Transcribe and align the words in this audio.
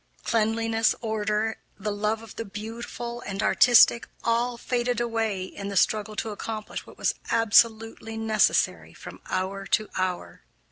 Cleanliness, 0.23 0.95
order, 1.01 1.59
the 1.77 1.91
love 1.91 2.23
of 2.23 2.35
the 2.35 2.43
beautiful 2.43 3.21
and 3.21 3.43
artistic, 3.43 4.07
all 4.23 4.57
faded 4.57 4.99
away 4.99 5.43
in 5.43 5.67
the 5.67 5.77
struggle 5.77 6.15
to 6.15 6.31
accomplish 6.31 6.87
what 6.87 6.97
was 6.97 7.13
absolutely 7.29 8.17
necessary 8.17 8.95
from 8.95 9.21
hour 9.27 9.67
to 9.67 9.89
hour. 9.95 10.41